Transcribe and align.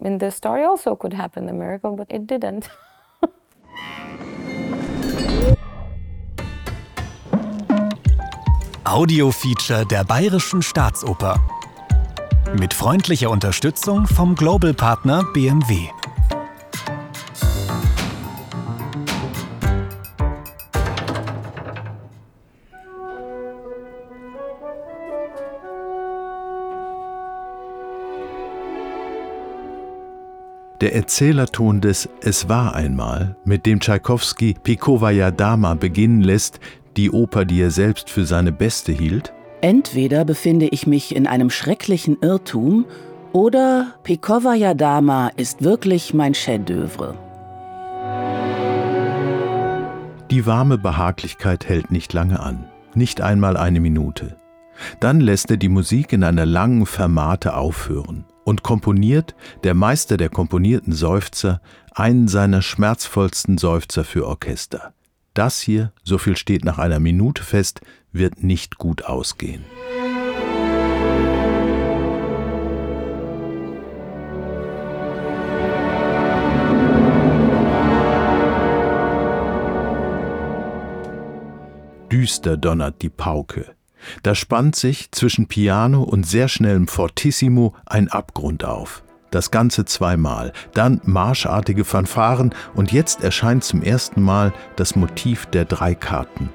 In 0.00 0.18
the 0.18 0.30
story 0.30 0.64
also 0.64 0.94
could 0.94 1.12
happen 1.12 1.46
the 1.46 1.52
miracle, 1.52 1.96
but 1.96 2.06
it 2.10 2.26
didn't. 2.26 2.70
Audiofeature 8.84 9.84
der 9.84 10.04
Bayerischen 10.04 10.62
Staatsoper. 10.62 11.40
Mit 12.58 12.72
freundlicher 12.72 13.28
Unterstützung 13.30 14.06
vom 14.06 14.34
Global 14.34 14.72
Partner 14.72 15.24
BMW. 15.34 15.90
Der 30.80 30.94
Erzählerton 30.94 31.80
des 31.80 32.08
Es 32.20 32.48
war 32.48 32.76
einmal, 32.76 33.34
mit 33.44 33.66
dem 33.66 33.80
Tschaikowski 33.80 34.54
Pikovaja 34.62 35.32
Dama 35.32 35.74
beginnen 35.74 36.20
lässt, 36.20 36.60
die 36.96 37.10
Oper, 37.10 37.44
die 37.44 37.60
er 37.60 37.72
selbst 37.72 38.10
für 38.10 38.24
seine 38.24 38.52
beste 38.52 38.92
hielt? 38.92 39.32
Entweder 39.60 40.24
befinde 40.24 40.68
ich 40.68 40.86
mich 40.86 41.16
in 41.16 41.26
einem 41.26 41.50
schrecklichen 41.50 42.18
Irrtum 42.20 42.84
oder 43.32 43.94
Pikovaja 44.04 44.74
Dama 44.74 45.32
ist 45.36 45.64
wirklich 45.64 46.14
mein 46.14 46.34
Chef-d'œuvre. 46.34 47.14
Die 50.30 50.46
warme 50.46 50.78
Behaglichkeit 50.78 51.68
hält 51.68 51.90
nicht 51.90 52.12
lange 52.12 52.38
an, 52.38 52.68
nicht 52.94 53.20
einmal 53.20 53.56
eine 53.56 53.80
Minute. 53.80 54.36
Dann 55.00 55.20
lässt 55.20 55.50
er 55.50 55.56
die 55.56 55.68
Musik 55.68 56.12
in 56.12 56.24
einer 56.24 56.46
langen 56.46 56.86
Fermate 56.86 57.54
aufhören 57.54 58.24
und 58.44 58.62
komponiert, 58.62 59.34
der 59.62 59.74
Meister 59.74 60.16
der 60.16 60.30
komponierten 60.30 60.92
Seufzer, 60.92 61.60
einen 61.94 62.28
seiner 62.28 62.62
schmerzvollsten 62.62 63.58
Seufzer 63.58 64.04
für 64.04 64.26
Orchester. 64.26 64.94
Das 65.34 65.60
hier, 65.60 65.92
so 66.02 66.18
viel 66.18 66.36
steht 66.36 66.64
nach 66.64 66.78
einer 66.78 66.98
Minute 66.98 67.42
fest, 67.42 67.80
wird 68.12 68.42
nicht 68.42 68.78
gut 68.78 69.04
ausgehen. 69.04 69.64
Düster 82.10 82.56
donnert 82.56 83.02
die 83.02 83.10
Pauke. 83.10 83.77
Da 84.22 84.34
spannt 84.34 84.76
sich 84.76 85.10
zwischen 85.12 85.48
Piano 85.48 86.02
und 86.02 86.26
sehr 86.26 86.48
schnellem 86.48 86.88
Fortissimo 86.88 87.74
ein 87.86 88.08
Abgrund 88.08 88.64
auf. 88.64 89.02
Das 89.30 89.50
Ganze 89.50 89.84
zweimal, 89.84 90.52
dann 90.72 91.00
marschartige 91.04 91.84
Fanfaren 91.84 92.54
und 92.74 92.92
jetzt 92.92 93.22
erscheint 93.22 93.62
zum 93.62 93.82
ersten 93.82 94.22
Mal 94.22 94.54
das 94.76 94.96
Motiv 94.96 95.46
der 95.46 95.66
drei 95.66 95.94
Karten. 95.94 96.48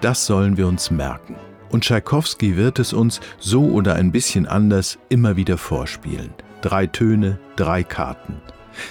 Das 0.00 0.24
sollen 0.26 0.56
wir 0.56 0.66
uns 0.66 0.90
merken. 0.90 1.36
Und 1.70 1.84
Tschaikowski 1.84 2.56
wird 2.56 2.78
es 2.78 2.92
uns 2.92 3.20
so 3.38 3.64
oder 3.64 3.94
ein 3.94 4.12
bisschen 4.12 4.46
anders 4.46 4.98
immer 5.08 5.36
wieder 5.36 5.56
vorspielen. 5.56 6.34
Drei 6.62 6.86
Töne, 6.86 7.38
drei 7.56 7.84
Karten. 7.84 8.40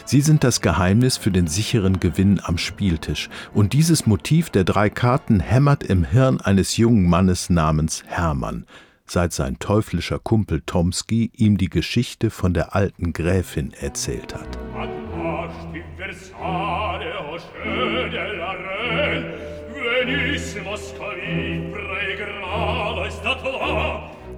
Sie 0.05 0.21
sind 0.21 0.43
das 0.43 0.61
Geheimnis 0.61 1.17
für 1.17 1.31
den 1.31 1.47
sicheren 1.47 1.99
Gewinn 1.99 2.39
am 2.43 2.57
Spieltisch. 2.57 3.29
Und 3.53 3.73
dieses 3.73 4.05
Motiv 4.05 4.49
der 4.49 4.63
drei 4.63 4.89
Karten 4.89 5.39
hämmert 5.39 5.83
im 5.83 6.03
Hirn 6.03 6.41
eines 6.41 6.77
jungen 6.77 7.09
Mannes 7.09 7.49
namens 7.49 8.03
Hermann, 8.07 8.65
seit 9.05 9.33
sein 9.33 9.57
teuflischer 9.59 10.19
Kumpel 10.19 10.61
Tomski 10.65 11.31
ihm 11.35 11.57
die 11.57 11.69
Geschichte 11.69 12.29
von 12.29 12.53
der 12.53 12.75
alten 12.75 13.13
Gräfin 13.13 13.73
erzählt 13.79 14.35
hat. 14.35 14.57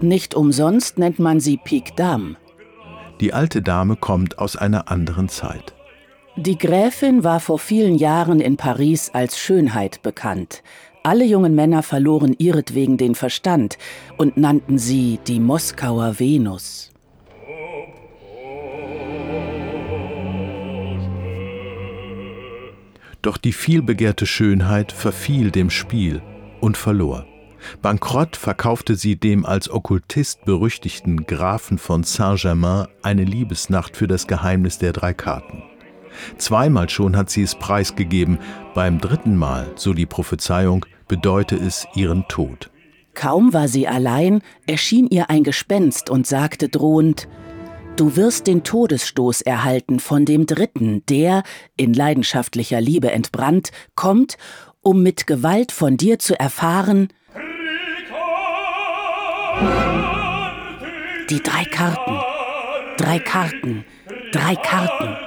Nicht 0.01 0.33
umsonst 0.33 0.97
nennt 0.97 1.19
man 1.19 1.39
sie 1.39 1.57
Pique 1.57 1.94
Dame. 1.95 2.35
Die 3.21 3.33
alte 3.33 3.61
Dame 3.61 3.95
kommt 3.95 4.39
aus 4.39 4.55
einer 4.55 4.89
anderen 4.91 5.29
Zeit. 5.29 5.75
Die 6.35 6.57
Gräfin 6.57 7.23
war 7.23 7.39
vor 7.39 7.59
vielen 7.59 7.95
Jahren 7.95 8.39
in 8.39 8.57
Paris 8.57 9.11
als 9.13 9.37
Schönheit 9.37 10.01
bekannt. 10.01 10.63
Alle 11.03 11.23
jungen 11.23 11.53
Männer 11.53 11.83
verloren 11.83 12.35
ihretwegen 12.37 12.97
den 12.97 13.13
Verstand 13.13 13.77
und 14.17 14.37
nannten 14.37 14.77
sie 14.79 15.19
die 15.27 15.39
Moskauer 15.39 16.19
Venus. 16.19 16.91
Doch 23.21 23.38
die 23.38 23.53
vielbegehrte 23.53 24.25
Schönheit 24.25 24.91
verfiel 24.91 25.51
dem 25.51 25.69
Spiel 25.69 26.23
und 26.59 26.75
verlor. 26.75 27.27
Bankrott 27.81 28.35
verkaufte 28.35 28.95
sie 28.95 29.16
dem 29.16 29.45
als 29.45 29.69
Okkultist 29.69 30.45
berüchtigten 30.45 31.25
Grafen 31.25 31.77
von 31.77 32.03
Saint-Germain 32.03 32.88
eine 33.01 33.23
Liebesnacht 33.23 33.95
für 33.95 34.07
das 34.07 34.27
Geheimnis 34.27 34.77
der 34.77 34.94
drei 34.94 35.13
Karten. 35.13 35.63
Zweimal 36.38 36.89
schon 36.89 37.16
hat 37.16 37.29
sie 37.29 37.44
es 37.44 37.55
preisgegeben, 37.55 38.39
beim 38.73 39.00
dritten 39.00 39.35
Mal, 39.35 39.71
so 39.75 39.94
die 39.94 40.05
Prophezeiung, 40.05 40.85
bedeute 41.07 41.55
es 41.55 41.88
ihren 41.95 42.27
Tod. 42.27 42.69
Kaum 43.13 43.53
war 43.53 43.67
sie 43.67 43.88
allein, 43.88 44.41
erschien 44.67 45.07
ihr 45.09 45.29
ein 45.29 45.44
Gespenst 45.44 46.09
und 46.09 46.27
sagte 46.27 46.69
drohend 46.69 47.27
Du 47.97 48.16
wirst 48.16 48.47
den 48.47 48.63
Todesstoß 48.63 49.41
erhalten 49.41 50.00
von 50.00 50.25
dem 50.25 50.45
Dritten, 50.45 51.03
der, 51.07 51.44
in 51.75 51.94
leidenschaftlicher 51.94 52.79
Liebe 52.79 53.11
entbrannt, 53.11 53.71
kommt, 53.95 54.38
um 54.81 55.03
mit 55.03 55.27
Gewalt 55.27 55.73
von 55.73 55.97
dir 55.97 56.17
zu 56.17 56.39
erfahren, 56.39 57.09
die 61.29 61.41
drei 61.41 61.63
Karten. 61.66 62.19
Drei 62.97 63.19
Karten. 63.19 63.85
Drei 64.31 64.56
Karten. 64.56 65.17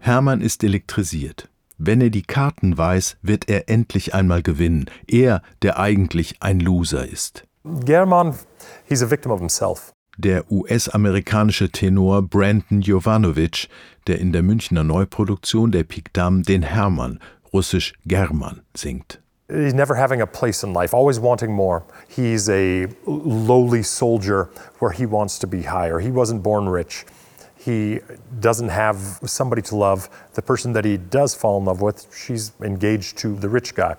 Hermann 0.00 0.40
ist 0.40 0.64
elektrisiert. 0.64 1.48
Wenn 1.76 2.00
er 2.00 2.10
die 2.10 2.22
Karten 2.22 2.76
weiß, 2.76 3.18
wird 3.22 3.48
er 3.48 3.68
endlich 3.68 4.14
einmal 4.14 4.42
gewinnen. 4.42 4.86
Er, 5.06 5.42
der 5.62 5.78
eigentlich 5.78 6.42
ein 6.42 6.60
Loser 6.60 7.06
ist. 7.06 7.44
German, 7.84 8.34
he's 8.88 9.02
a 9.02 9.10
victim 9.10 9.30
of 9.30 9.40
himself 9.40 9.92
der 10.18 10.50
US-amerikanische 10.50 11.70
Tenor 11.70 12.22
Brandon 12.22 12.80
Jovanovic, 12.80 13.68
der 14.06 14.18
in 14.18 14.32
der 14.32 14.42
Münchner 14.42 14.84
Neuproduktion 14.84 15.70
der 15.70 15.84
Pikdam 15.84 16.42
den 16.42 16.62
Hermann, 16.62 17.20
russisch 17.52 17.94
German, 18.04 18.62
singt. 18.74 19.20
He's 19.50 19.72
never 19.72 19.94
having 19.94 20.20
a 20.20 20.26
place 20.26 20.62
in 20.62 20.74
life, 20.74 20.92
always 20.92 21.18
wanting 21.18 21.52
more. 21.54 21.84
He's 22.06 22.50
a 22.50 22.88
lowly 23.06 23.82
soldier 23.82 24.50
where 24.78 24.92
he 24.92 25.06
wants 25.06 25.38
to 25.38 25.46
be 25.46 25.62
higher. 25.62 26.00
He 26.00 26.10
wasn't 26.10 26.42
born 26.42 26.68
rich. 26.68 27.06
He 27.56 28.00
doesn't 28.40 28.68
have 28.68 29.20
somebody 29.24 29.62
to 29.62 29.76
love. 29.76 30.10
The 30.34 30.42
person 30.42 30.74
that 30.74 30.84
he 30.84 30.98
does 30.98 31.34
fall 31.34 31.58
in 31.58 31.64
love 31.64 31.80
with, 31.80 32.06
she's 32.14 32.52
engaged 32.60 33.16
to 33.18 33.34
the 33.36 33.48
rich 33.48 33.74
guy. 33.74 33.96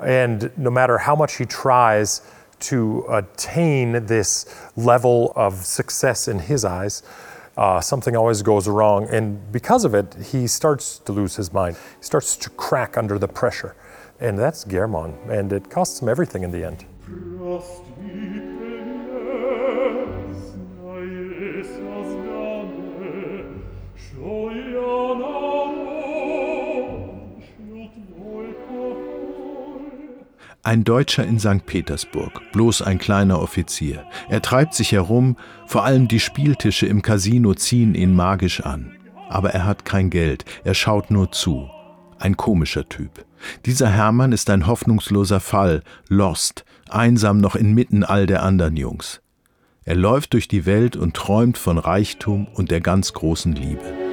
And 0.00 0.50
no 0.56 0.70
matter 0.70 0.98
how 0.98 1.14
much 1.14 1.36
he 1.36 1.44
tries, 1.44 2.22
to 2.60 3.04
attain 3.10 4.06
this 4.06 4.46
level 4.76 5.32
of 5.36 5.64
success 5.64 6.28
in 6.28 6.38
his 6.38 6.64
eyes, 6.64 7.02
uh, 7.56 7.80
something 7.80 8.16
always 8.16 8.42
goes 8.42 8.68
wrong. 8.68 9.08
And 9.10 9.50
because 9.52 9.84
of 9.84 9.94
it, 9.94 10.14
he 10.32 10.46
starts 10.46 10.98
to 11.00 11.12
lose 11.12 11.36
his 11.36 11.52
mind. 11.52 11.76
He 11.98 12.04
starts 12.04 12.36
to 12.36 12.50
crack 12.50 12.96
under 12.96 13.18
the 13.18 13.28
pressure. 13.28 13.74
And 14.20 14.38
that's 14.38 14.64
German. 14.64 15.16
And 15.28 15.52
it 15.52 15.68
costs 15.68 16.00
him 16.00 16.08
everything 16.08 16.42
in 16.42 16.50
the 16.50 16.64
end. 16.64 16.84
Ein 30.64 30.84
Deutscher 30.84 31.24
in 31.24 31.38
St. 31.38 31.64
Petersburg, 31.66 32.42
bloß 32.52 32.82
ein 32.82 32.98
kleiner 32.98 33.40
Offizier. 33.40 34.04
Er 34.28 34.42
treibt 34.42 34.74
sich 34.74 34.92
herum, 34.92 35.36
vor 35.66 35.84
allem 35.84 36.08
die 36.08 36.20
Spieltische 36.20 36.86
im 36.86 37.00
Casino 37.00 37.54
ziehen 37.54 37.94
ihn 37.94 38.14
magisch 38.14 38.60
an. 38.60 38.96
Aber 39.28 39.50
er 39.50 39.64
hat 39.64 39.84
kein 39.84 40.10
Geld, 40.10 40.44
er 40.64 40.74
schaut 40.74 41.10
nur 41.10 41.30
zu. 41.30 41.70
Ein 42.18 42.36
komischer 42.36 42.88
Typ. 42.88 43.24
Dieser 43.66 43.88
Hermann 43.88 44.32
ist 44.32 44.50
ein 44.50 44.66
hoffnungsloser 44.66 45.38
Fall, 45.38 45.82
lost, 46.08 46.64
einsam 46.90 47.38
noch 47.38 47.54
inmitten 47.54 48.02
all 48.02 48.26
der 48.26 48.42
anderen 48.42 48.76
Jungs. 48.76 49.20
Er 49.84 49.94
läuft 49.94 50.32
durch 50.32 50.48
die 50.48 50.66
Welt 50.66 50.96
und 50.96 51.14
träumt 51.14 51.56
von 51.56 51.78
Reichtum 51.78 52.48
und 52.52 52.70
der 52.72 52.80
ganz 52.80 53.12
großen 53.12 53.54
Liebe. 53.54 54.07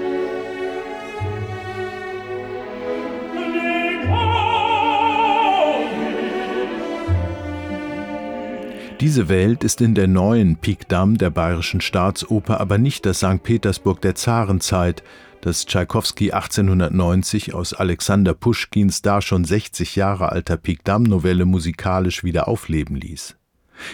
Diese 9.06 9.30
Welt 9.30 9.64
ist 9.64 9.82
in 9.82 9.94
der 9.94 10.08
neuen 10.08 10.56
Pikdam 10.56 11.20
der 11.20 11.30
Bayerischen 11.30 11.80
Staatsoper 11.80 12.60
aber 12.60 12.80
nicht 12.80 13.06
das 13.06 13.20
St. 13.20 13.44
Petersburg 13.44 14.02
der 14.02 14.16
Zarenzeit, 14.16 15.04
das 15.42 15.68
Tschaikowski 15.68 16.32
1890 16.32 17.54
aus 17.54 17.76
Alexander 17.76 18.34
Puschkins 18.34 19.04
da 19.04 19.22
schon 19.22 19.46
60 19.46 19.96
Jahre 19.96 20.32
alter 20.32 20.58
Pikdam-Novelle 20.58 21.46
musikalisch 21.46 22.24
wieder 22.24 22.48
aufleben 22.48 22.96
ließ. 22.96 23.36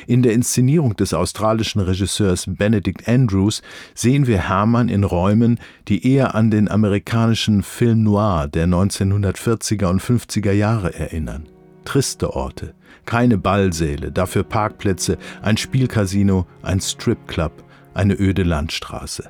In 0.08 0.24
der 0.24 0.32
Inszenierung 0.32 0.96
des 0.96 1.14
australischen 1.14 1.82
Regisseurs 1.82 2.46
Benedict 2.48 3.06
Andrews 3.06 3.62
sehen 3.94 4.28
wir 4.28 4.48
Hermann 4.48 4.88
in 4.88 5.04
Räumen, 5.04 5.60
die 5.90 6.08
eher 6.10 6.36
an 6.36 6.52
den 6.52 6.72
amerikanischen 6.72 7.64
Film 7.64 8.04
noir 8.04 8.48
der 8.48 8.66
1940er 8.66 9.88
und 9.88 10.02
50er 10.02 10.54
Jahre 10.54 10.94
erinnern. 10.98 11.51
Triste 11.86 12.34
Orte, 12.34 12.74
keine 13.06 13.38
Ballsäle, 13.38 14.12
dafür 14.12 14.44
Parkplätze, 14.44 15.18
ein 15.42 15.58
Spielcasino, 15.58 16.46
ein 16.62 16.80
Stripclub, 16.80 17.52
eine 17.94 18.20
öde 18.20 18.44
Landstraße. 18.44 19.30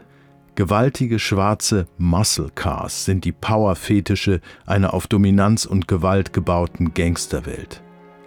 Gewaltige 0.55 1.17
schwarze 1.17 1.87
Muscle 1.97 2.51
Cars 2.53 3.05
sind 3.05 3.23
die 3.23 3.31
Power-Fetische 3.31 4.41
einer 4.65 4.93
auf 4.93 5.07
Dominanz 5.07 5.65
und 5.65 5.87
Gewalt 5.87 6.33
gebauten 6.33 6.93
Gangsterwelt. 6.93 7.81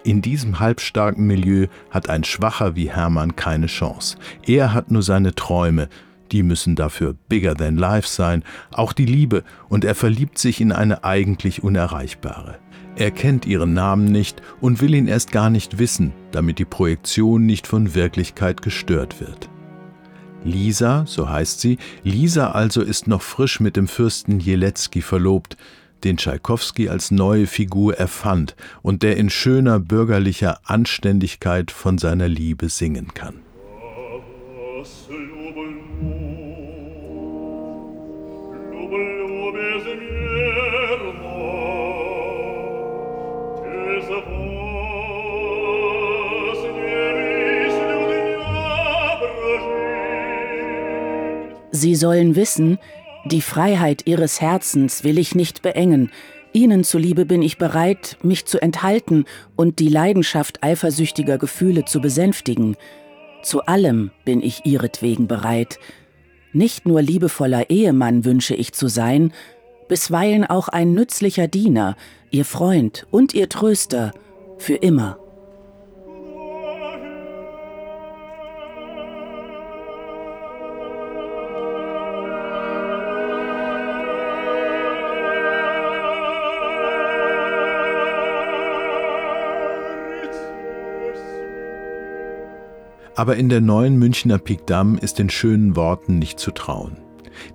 In 0.04 0.22
diesem 0.22 0.58
halbstarken 0.58 1.26
Milieu 1.26 1.66
hat 1.90 2.08
ein 2.08 2.24
Schwacher 2.24 2.76
wie 2.76 2.90
Hermann 2.90 3.36
keine 3.36 3.66
Chance. 3.66 4.16
Er 4.46 4.72
hat 4.72 4.90
nur 4.90 5.02
seine 5.02 5.34
Träume, 5.34 5.88
die 6.32 6.42
müssen 6.42 6.76
dafür 6.76 7.14
bigger 7.28 7.54
than 7.54 7.76
life 7.76 8.08
sein, 8.08 8.42
auch 8.72 8.92
die 8.92 9.06
Liebe, 9.06 9.44
und 9.68 9.84
er 9.84 9.94
verliebt 9.94 10.38
sich 10.38 10.60
in 10.60 10.72
eine 10.72 11.04
eigentlich 11.04 11.62
Unerreichbare. 11.62 12.58
Er 12.96 13.11
kennt 13.11 13.44
ihren 13.44 13.75
Namen 13.75 14.12
nicht 14.12 14.41
und 14.61 14.81
will 14.81 14.94
ihn 14.94 15.08
erst 15.08 15.32
gar 15.32 15.50
nicht 15.50 15.79
wissen, 15.79 16.12
damit 16.31 16.61
die 16.61 16.64
Projektion 16.64 17.44
nicht 17.44 17.67
von 17.67 17.94
Wirklichkeit 17.94 18.62
gestört 18.62 19.20
wird. 19.20 19.49
Lisa, 20.44 21.05
so 21.06 21.29
heißt 21.29 21.61
sie, 21.61 21.79
Lisa 22.05 22.50
also 22.52 22.82
ist 22.82 23.08
noch 23.08 23.23
frisch 23.23 23.58
mit 23.61 23.76
dem 23.76 23.88
Fürsten 23.88 24.38
Jelecki 24.38 25.02
verlobt, 25.02 25.56
den 26.05 26.19
Tschaikowski 26.19 26.88
als 26.88 27.11
neue 27.11 27.46
Figur 27.46 27.96
erfand 27.96 28.55
und 28.82 29.02
der 29.02 29.17
in 29.17 29.31
schöner 29.31 29.81
bürgerlicher 29.81 30.61
Anständigkeit 30.64 31.70
von 31.70 31.99
seiner 31.99 32.29
Liebe 32.29 32.69
singen 32.69 33.12
kann. 33.14 33.41
Sie 51.76 51.96
sollen 51.96 52.36
wissen, 52.36 52.78
die 53.24 53.40
Freiheit 53.40 54.02
ihres 54.06 54.40
Herzens 54.40 55.02
will 55.02 55.18
ich 55.18 55.34
nicht 55.34 55.60
beengen. 55.60 56.12
Ihnen 56.52 56.84
zuliebe 56.84 57.26
bin 57.26 57.42
ich 57.42 57.58
bereit, 57.58 58.16
mich 58.22 58.46
zu 58.46 58.62
enthalten 58.62 59.24
und 59.56 59.80
die 59.80 59.88
Leidenschaft 59.88 60.62
eifersüchtiger 60.62 61.36
Gefühle 61.36 61.84
zu 61.84 62.00
besänftigen. 62.00 62.76
Zu 63.42 63.62
allem 63.66 64.12
bin 64.24 64.40
ich 64.40 64.64
ihretwegen 64.64 65.26
bereit. 65.26 65.80
Nicht 66.52 66.86
nur 66.86 67.02
liebevoller 67.02 67.68
Ehemann 67.70 68.24
wünsche 68.24 68.54
ich 68.54 68.72
zu 68.72 68.86
sein, 68.86 69.32
bisweilen 69.88 70.44
auch 70.44 70.68
ein 70.68 70.94
nützlicher 70.94 71.48
Diener, 71.48 71.96
ihr 72.30 72.44
Freund 72.44 73.04
und 73.10 73.34
ihr 73.34 73.48
Tröster, 73.48 74.12
für 74.58 74.76
immer. 74.76 75.18
Aber 93.16 93.37
in 93.37 93.49
der 93.49 93.61
neuen 93.61 93.96
Münchner 93.96 94.38
Pikdam 94.38 94.99
ist 94.99 95.20
den 95.20 95.31
schönen 95.31 95.76
Worten 95.76 96.19
nicht 96.19 96.40
zu 96.40 96.50
trauen. 96.50 96.96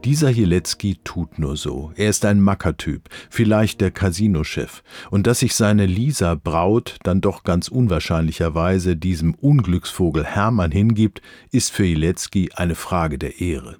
Dieser 0.05 0.29
Jelecki 0.29 0.99
tut 1.03 1.37
nur 1.37 1.57
so. 1.57 1.91
Er 1.95 2.09
ist 2.09 2.25
ein 2.25 2.41
Mackertyp, 2.41 3.09
vielleicht 3.29 3.81
der 3.81 3.91
Casinochef. 3.91 4.83
Und 5.09 5.27
dass 5.27 5.39
sich 5.39 5.55
seine 5.55 5.85
Lisa 5.85 6.35
Braut 6.35 6.97
dann 7.03 7.21
doch 7.21 7.43
ganz 7.43 7.67
unwahrscheinlicherweise 7.67 8.95
diesem 8.95 9.33
Unglücksvogel 9.33 10.25
Hermann 10.25 10.71
hingibt, 10.71 11.21
ist 11.51 11.71
für 11.71 11.85
Jelecki 11.85 12.51
eine 12.55 12.75
Frage 12.75 13.17
der 13.17 13.41
Ehre. 13.41 13.77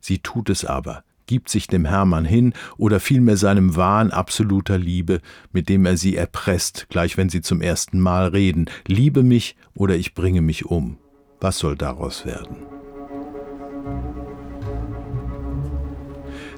Sie 0.00 0.18
tut 0.20 0.50
es 0.50 0.64
aber, 0.64 1.02
gibt 1.26 1.48
sich 1.48 1.66
dem 1.66 1.84
Hermann 1.86 2.24
hin 2.24 2.52
oder 2.76 3.00
vielmehr 3.00 3.36
seinem 3.36 3.74
Wahn 3.74 4.12
absoluter 4.12 4.78
Liebe, 4.78 5.20
mit 5.52 5.68
dem 5.68 5.86
er 5.86 5.96
sie 5.96 6.14
erpresst, 6.16 6.86
gleich 6.88 7.16
wenn 7.16 7.28
sie 7.28 7.40
zum 7.40 7.60
ersten 7.60 7.98
Mal 7.98 8.28
reden, 8.28 8.66
liebe 8.86 9.24
mich 9.24 9.56
oder 9.74 9.96
ich 9.96 10.14
bringe 10.14 10.40
mich 10.40 10.66
um. 10.66 10.98
Was 11.40 11.58
soll 11.58 11.76
daraus 11.76 12.24
werden? 12.24 12.66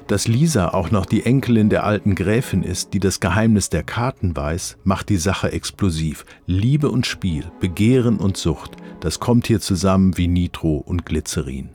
Dass 0.07 0.27
Lisa 0.27 0.69
auch 0.69 0.89
noch 0.89 1.05
die 1.05 1.23
Enkelin 1.23 1.69
der 1.69 1.83
alten 1.83 2.15
Gräfin 2.15 2.63
ist, 2.63 2.93
die 2.93 2.99
das 2.99 3.19
Geheimnis 3.19 3.69
der 3.69 3.83
Karten 3.83 4.35
weiß, 4.35 4.77
macht 4.83 5.09
die 5.09 5.17
Sache 5.17 5.51
explosiv. 5.51 6.25
Liebe 6.47 6.89
und 6.89 7.05
Spiel, 7.05 7.51
Begehren 7.59 8.17
und 8.17 8.35
Sucht, 8.35 8.71
das 9.01 9.19
kommt 9.19 9.45
hier 9.45 9.59
zusammen 9.59 10.17
wie 10.17 10.27
Nitro 10.27 10.77
und 10.77 11.05
Glycerin. 11.05 11.69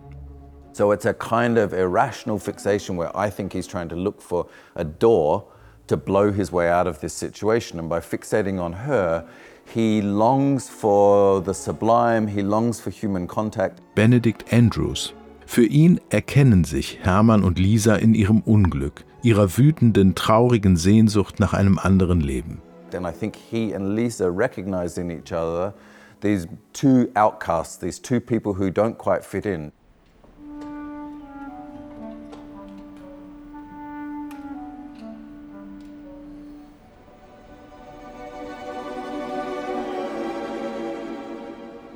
So 0.73 0.93
it's 0.93 1.07
a 1.07 1.13
kind 1.13 1.57
of 1.57 1.73
irrational 1.73 2.41
fixation 2.41 2.99
where 2.99 3.13
I 3.15 3.31
think 3.31 3.53
he's 3.53 3.69
trying 3.69 3.89
to 3.91 3.95
look 3.95 4.21
for 4.21 4.49
a 4.75 4.83
door 4.83 5.47
to 5.87 5.97
blow 5.97 6.33
his 6.33 6.53
way 6.53 6.69
out 6.69 6.89
of 6.89 6.99
this 6.99 7.17
situation. 7.17 7.79
And 7.79 7.89
by 7.89 8.01
fixating 8.01 8.59
on 8.61 8.73
her, 8.73 9.25
He 9.67 10.01
longs 10.01 10.69
for 10.69 11.43
the 11.45 11.55
sublime, 11.55 12.29
he 12.29 12.43
longs 12.43 12.81
for 12.81 12.91
human 12.91 13.27
contact. 13.27 13.81
Benedict 13.95 14.53
Andrews. 14.53 15.15
Für 15.47 15.65
ihn 15.65 16.01
erkennen 16.11 16.65
sich 16.65 16.99
Hermann 17.03 17.45
und 17.45 17.59
Lisa 17.59 17.97
in 17.97 18.15
ihrem 18.15 18.41
Unglück, 18.41 19.05
ihrer 19.23 19.57
wütenden, 19.57 20.15
traurigen 20.15 20.77
Sehnsucht 20.77 21.41
nach 21.41 21.53
einem 21.53 21.79
anderen 21.79 22.21
Leben. 22.21 22.63
And 22.95 23.07
I 23.07 23.13
think 23.13 23.35
he 23.37 23.75
and 23.75 23.97
Lisa 23.97 24.29
recognize 24.29 25.01
in 25.01 25.11
each 25.11 25.33
other 25.33 25.75
these 26.21 26.47
two 26.73 27.09
outcasts, 27.15 27.79
these 27.79 28.01
two 28.01 28.21
people 28.21 28.55
who 28.55 28.71
don't 28.71 28.97
quite 28.97 29.25
fit 29.25 29.45
in. 29.45 29.73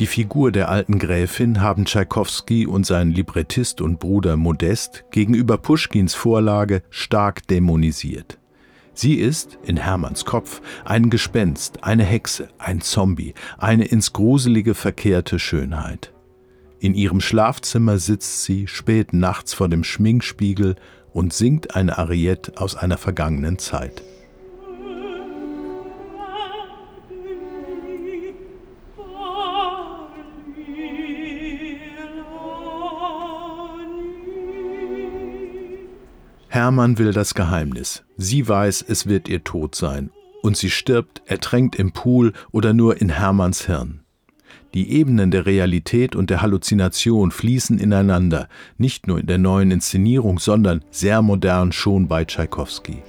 Die 0.01 0.07
Figur 0.07 0.53
der 0.53 0.69
alten 0.69 1.01
Gräfin 1.01 1.61
haben 1.61 1.85
Tschaikowski 1.85 2.67
und 2.69 2.87
sein 2.87 3.11
Librettist 3.11 3.81
und 3.81 3.99
Bruder 3.99 4.37
Modest 4.37 5.05
gegenüber 5.11 5.59
Puschkins 5.59 6.15
Vorlage 6.15 6.83
stark 6.89 7.49
dämonisiert. 7.49 8.39
Sie 8.95 9.15
ist, 9.15 9.59
in 9.65 9.77
Hermanns 9.77 10.25
Kopf, 10.25 10.61
ein 10.85 11.11
Gespenst, 11.11 11.83
eine 11.83 12.05
Hexe, 12.05 12.49
ein 12.59 12.81
Zombie, 12.81 13.35
eine 13.59 13.87
ins 13.87 14.13
Gruselige 14.13 14.75
verkehrte 14.75 15.41
Schönheit. 15.41 16.13
In 16.79 16.95
ihrem 16.95 17.21
Schlafzimmer 17.21 17.99
sitzt 17.99 18.45
sie 18.45 18.69
spät 18.69 19.13
nachts 19.13 19.53
vor 19.53 19.69
dem 19.69 19.83
Schminkspiegel 19.83 20.77
und 21.13 21.33
singt 21.33 21.75
eine 21.75 21.99
Ariette 21.99 22.53
aus 22.57 22.77
einer 22.77 22.99
vergangenen 22.99 23.59
Zeit. 23.59 24.03
Hermann 36.49 36.97
will 36.99 37.13
das 37.13 37.35
Geheimnis. 37.35 38.05
Sie 38.17 38.49
weiß, 38.49 38.85
es 38.89 39.07
wird 39.07 39.29
ihr 39.29 39.45
Tod 39.45 39.75
sein. 39.75 40.11
Und 40.43 40.57
sie 40.57 40.71
stirbt, 40.71 41.21
ertränkt 41.27 41.77
im 41.77 41.93
Pool 41.93 42.33
oder 42.53 42.73
nur 42.73 43.01
in 43.01 43.11
Hermanns 43.11 43.67
Hirn. 43.67 44.01
Die 44.73 44.91
Ebenen 44.93 45.31
der 45.31 45.45
Realität 45.45 46.17
und 46.17 46.31
der 46.31 46.41
Halluzination 46.41 47.31
fließen 47.31 47.79
ineinander, 47.79 48.49
nicht 48.79 49.07
nur 49.07 49.19
in 49.19 49.27
der 49.27 49.39
neuen 49.39 49.71
Inszenierung, 49.71 50.39
sondern 50.39 50.85
sehr 50.91 51.21
modern 51.23 51.73
schon 51.73 52.09
bei 52.09 52.25
Tschaikowski. 52.25 53.03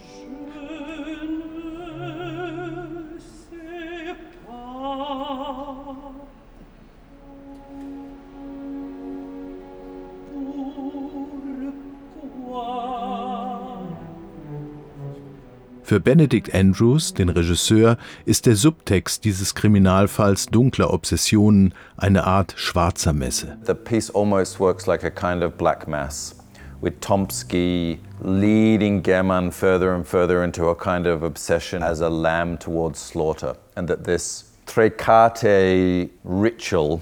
Für 15.90 16.00
Benedict 16.00 16.54
Andrews, 16.54 17.16
den 17.16 17.30
Regisseur, 17.30 17.98
ist 18.24 18.46
der 18.46 18.56
Subtext 18.56 19.26
dieses 19.26 19.56
Kriminalfalls 19.56 20.46
dunkler 20.46 20.94
Obsessionen 20.94 21.74
eine 21.98 22.26
Art 22.26 22.54
schwarzer 22.58 23.12
Messe. 23.12 23.58
The 23.66 23.74
piece 23.74 24.12
almost 24.14 24.60
works 24.60 24.86
like 24.86 25.04
a 25.04 25.10
kind 25.10 25.44
of 25.44 25.54
black 25.54 25.88
mass, 25.88 26.36
with 26.80 26.94
Tomsky 27.02 27.98
leading 28.24 29.02
German 29.02 29.52
further 29.52 29.96
and 29.96 30.06
further 30.06 30.44
into 30.44 30.70
a 30.70 30.76
kind 30.76 31.08
of 31.08 31.24
obsession 31.24 31.82
as 31.82 32.02
a 32.02 32.08
lamb 32.08 32.60
towards 32.60 33.00
slaughter, 33.00 33.56
and 33.76 33.90
that 33.90 34.04
this 34.04 34.44
Trecate 34.68 36.12
ritual 36.24 37.02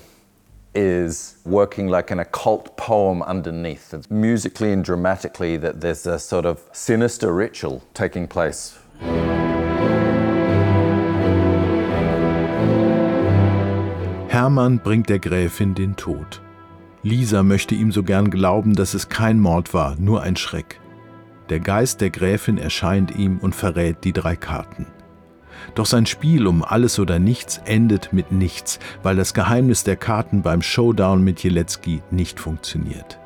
is 0.74 1.38
working 1.46 1.88
like 1.88 2.12
an 2.12 2.20
occult 2.20 2.76
poem 2.78 3.22
underneath. 3.22 3.94
It's 3.94 4.10
musically 4.10 4.72
and 4.72 4.84
dramatically 4.84 5.58
that 5.58 5.82
there's 5.82 6.06
a 6.06 6.20
sort 6.20 6.46
of 6.46 6.64
sinister 6.72 7.34
ritual 7.34 7.82
taking 7.94 8.28
place. 8.28 8.78
Hermann 14.30 14.80
bringt 14.80 15.10
der 15.10 15.20
Gräfin 15.20 15.74
den 15.74 15.96
Tod. 15.96 16.42
Lisa 17.02 17.42
möchte 17.42 17.74
ihm 17.74 17.92
so 17.92 18.04
gern 18.04 18.30
glauben, 18.30 18.76
dass 18.76 18.94
es 18.94 19.10
kein 19.10 19.40
Mord 19.40 19.74
war, 19.74 19.96
nur 19.98 20.22
ein 20.22 20.36
Schreck. 20.36 20.80
Der 21.50 21.60
Geist 21.60 22.02
der 22.02 22.10
Gräfin 22.10 22.58
erscheint 22.58 23.16
ihm 23.16 23.40
und 23.40 23.56
verrät 23.56 24.04
die 24.04 24.14
drei 24.14 24.36
Karten. 24.36 24.86
Doch 25.76 25.86
sein 25.86 26.06
Spiel 26.06 26.48
um 26.48 26.64
alles 26.64 27.00
oder 27.00 27.20
nichts 27.20 27.60
endet 27.66 28.14
mit 28.14 28.32
nichts, 28.32 28.80
weil 29.04 29.16
das 29.16 29.34
Geheimnis 29.34 29.84
der 29.84 29.96
Karten 29.96 30.42
beim 30.42 30.62
Showdown 30.62 31.24
mit 31.24 31.44
Jelecki 31.44 32.02
nicht 32.12 32.40
funktioniert. 32.40 33.20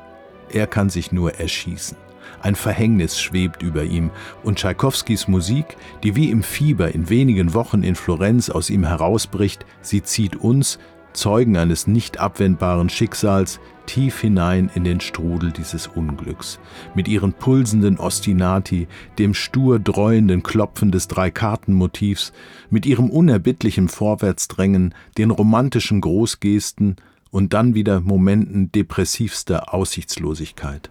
Er 0.50 0.66
kann 0.66 0.90
sich 0.90 1.12
nur 1.12 1.34
erschießen. 1.34 1.96
Ein 2.40 2.56
Verhängnis 2.56 3.20
schwebt 3.20 3.62
über 3.62 3.84
ihm 3.84 4.10
und 4.42 4.58
Tschaikowskis 4.58 5.28
Musik, 5.28 5.76
die 6.02 6.16
wie 6.16 6.30
im 6.30 6.42
Fieber 6.42 6.92
in 6.92 7.08
wenigen 7.08 7.54
Wochen 7.54 7.82
in 7.82 7.94
Florenz 7.94 8.50
aus 8.50 8.68
ihm 8.68 8.84
herausbricht, 8.84 9.64
sie 9.80 10.02
zieht 10.02 10.36
uns, 10.36 10.78
Zeugen 11.12 11.56
eines 11.56 11.86
nicht 11.86 12.18
abwendbaren 12.20 12.88
Schicksals, 12.88 13.60
tief 13.86 14.20
hinein 14.20 14.70
in 14.74 14.84
den 14.84 15.00
Strudel 15.00 15.52
dieses 15.52 15.86
Unglücks, 15.86 16.58
mit 16.94 17.08
ihren 17.08 17.32
pulsenden 17.32 17.98
Ostinati, 17.98 18.88
dem 19.18 19.34
stur 19.34 19.78
dreuenden 19.78 20.42
Klopfen 20.42 20.90
des 20.90 21.08
Dreikartenmotivs, 21.08 22.32
mit 22.70 22.86
ihrem 22.86 23.10
unerbittlichen 23.10 23.88
Vorwärtsdrängen, 23.88 24.94
den 25.18 25.30
romantischen 25.30 26.00
Großgesten 26.00 26.96
und 27.30 27.52
dann 27.54 27.74
wieder 27.74 28.00
Momenten 28.00 28.70
depressivster 28.72 29.72
Aussichtslosigkeit. 29.74 30.90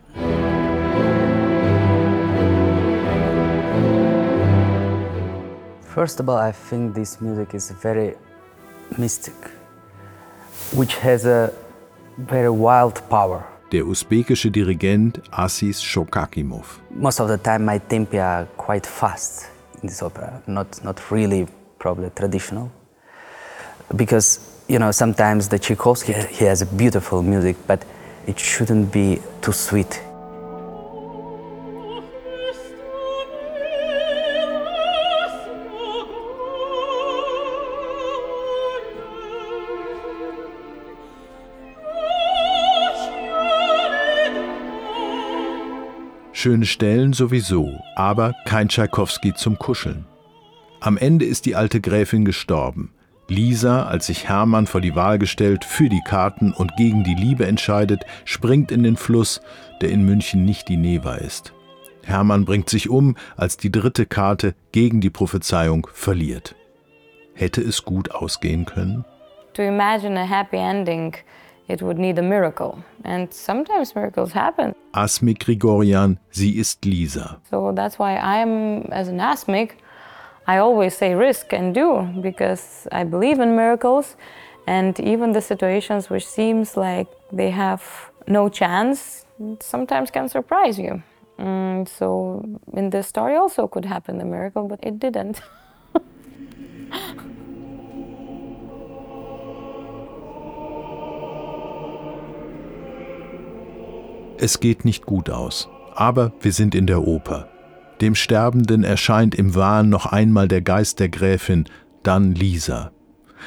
First 5.94 6.22
of 6.22 6.30
all, 6.30 6.38
I 6.38 6.54
think 6.54 6.96
this 6.96 7.20
music 7.20 7.54
is 7.54 7.70
very 7.70 8.16
mystic, 8.98 9.36
which 10.72 10.96
has 11.04 11.26
a 11.26 11.52
very 12.28 12.50
wild 12.50 13.02
power. 13.10 13.44
Der 13.72 13.86
usbekische 13.86 14.52
Dirigent 14.52 15.22
Asis 15.32 15.82
Shokakimov. 15.82 16.80
Most 16.90 17.20
of 17.22 17.30
the 17.30 17.38
time, 17.38 17.66
my 17.66 17.80
tempi 17.80 18.20
are 18.20 18.46
quite 18.58 18.86
fast 18.86 19.48
in 19.82 19.88
this 19.88 20.04
opera, 20.04 20.42
not, 20.46 20.84
not 20.84 21.00
really 21.10 21.48
probably 21.80 22.10
traditional. 22.10 22.70
Because, 23.96 24.40
you 24.68 24.78
know, 24.78 24.92
sometimes 24.92 25.48
the 25.48 25.58
Tchaikovsky, 25.58 26.14
he 26.14 26.46
has 26.46 26.62
a 26.62 26.66
beautiful 26.66 27.24
music, 27.24 27.56
but 27.66 27.84
it 28.28 28.38
shouldn't 28.40 28.92
be 28.92 29.20
too 29.42 29.54
sweet. 29.54 30.02
Schöne 46.42 46.66
Stellen 46.66 47.14
sowieso, 47.14 47.84
aber 47.96 48.34
kein 48.46 48.68
Tschaikowski 48.68 49.36
zum 49.36 49.60
Kuscheln. 49.60 50.08
Am 50.80 50.98
Ende 50.98 51.24
ist 51.24 51.46
die 51.46 51.56
alte 51.56 51.82
Gräfin 51.82 52.26
gestorben. 52.26 52.92
Lisa, 53.28 53.86
als 53.86 54.08
sich 54.08 54.28
Hermann 54.28 54.66
vor 54.66 54.82
die 54.82 54.96
Wahl 54.96 55.20
gestellt, 55.20 55.64
für 55.64 55.88
die 55.88 56.02
Karten 56.04 56.52
und 56.52 56.76
gegen 56.78 57.04
die 57.04 57.14
Liebe 57.14 57.46
entscheidet, 57.46 58.06
springt 58.26 58.72
in 58.72 58.82
den 58.82 58.98
Fluss, 58.98 59.40
der 59.82 59.92
in 59.92 60.04
München 60.04 60.44
nicht 60.44 60.68
die 60.68 60.78
Neva 60.78 61.14
ist. 61.14 61.54
Hermann 62.02 62.46
bringt 62.46 62.72
sich 62.72 62.90
um, 62.90 63.18
als 63.38 63.58
die 63.58 63.72
dritte 63.72 64.08
Karte 64.08 64.56
gegen 64.72 65.00
die 65.00 65.12
Prophezeiung 65.12 65.88
verliert. 65.94 66.56
Hätte 67.36 67.62
es 67.62 67.86
gut 67.86 68.10
ausgehen 68.16 68.66
können? 68.66 69.06
To 69.54 69.62
imagine 69.62 70.20
a 70.20 70.26
happy 70.26 70.58
ending, 70.58 71.14
it 71.68 71.82
would 71.82 71.98
need 71.98 72.18
a 72.18 72.22
miracle. 72.22 72.84
And 73.04 73.34
sometimes 73.34 73.96
miracles 73.96 74.32
happen. 74.34 74.76
Asmik 74.94 75.40
Grigorian, 75.40 76.18
sie 76.32 76.60
ist 76.60 76.86
Lisa. 76.86 77.40
So 77.50 77.72
that's 77.74 77.98
why 77.98 78.18
I'm, 78.18 78.84
as 78.92 79.08
an 79.08 79.20
asmic, 79.20 79.78
I 80.48 80.58
always 80.58 80.98
say 80.98 81.14
risk 81.14 81.54
and 81.54 81.74
do 81.74 82.08
because 82.22 82.88
I 82.92 83.04
believe 83.04 83.40
in 83.40 83.56
miracles. 83.56 84.16
And 84.68 85.00
even 85.00 85.32
the 85.32 85.42
situations 85.42 86.10
which 86.10 86.26
seems 86.26 86.78
like 86.78 87.08
they 87.32 87.50
have 87.50 88.12
no 88.28 88.50
chance 88.50 89.26
sometimes 89.60 90.12
can 90.12 90.30
surprise 90.30 90.78
you. 90.78 91.02
Mm, 91.40 91.88
so 91.88 92.44
in 92.74 92.90
this 92.92 93.08
story 93.08 93.36
also 93.36 93.68
could 93.68 93.86
happen 93.86 94.18
the 94.18 94.26
miracle, 94.26 94.68
but 94.68 94.80
it 94.84 95.00
didn't. 95.00 95.42
Es 104.42 104.60
geht 104.60 104.86
nicht 104.86 105.06
gut 105.06 105.30
aus. 105.30 105.70
Aber 105.94 106.34
wir 106.42 106.52
sind 106.52 106.74
in 106.74 106.88
der 106.88 107.08
Oper. 107.08 107.48
Dem 108.02 108.16
Sterbenden 108.16 108.84
erscheint 108.84 109.36
im 109.36 109.54
Wahn 109.54 109.90
noch 109.90 110.08
einmal 110.08 110.48
der 110.48 110.62
Geist 110.62 111.00
der 111.00 111.10
Gräfin, 111.10 111.66
dann 112.02 112.34
Lisa. 112.34 112.92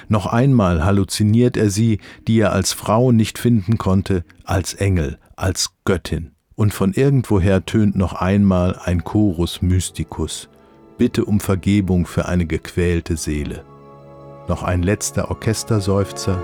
Noch 0.08 0.26
einmal 0.26 0.84
halluziniert 0.84 1.56
er 1.56 1.68
sie, 1.68 1.98
die 2.28 2.38
er 2.38 2.52
als 2.52 2.72
Frau 2.72 3.10
nicht 3.10 3.38
finden 3.38 3.76
konnte, 3.76 4.24
als 4.44 4.74
Engel, 4.74 5.18
als 5.34 5.70
Göttin. 5.84 6.30
Und 6.54 6.72
von 6.72 6.92
irgendwoher 6.92 7.66
tönt 7.66 7.96
noch 7.96 8.12
einmal 8.12 8.78
ein 8.84 9.02
Chorus 9.02 9.62
Mysticus. 9.62 10.48
Bitte 10.96 11.24
um 11.24 11.40
Vergebung 11.40 12.06
für 12.06 12.26
eine 12.26 12.46
gequälte 12.46 13.16
Seele. 13.16 13.64
Noch 14.46 14.62
ein 14.62 14.84
letzter 14.84 15.28
Orchesterseufzer. 15.28 16.38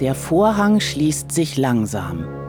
Der 0.00 0.14
Vorhang 0.14 0.80
schließt 0.80 1.30
sich 1.30 1.58
langsam. 1.58 2.39